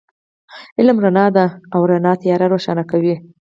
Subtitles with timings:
[0.79, 3.15] علم رڼا ده، او رڼا تیار روښانه کوي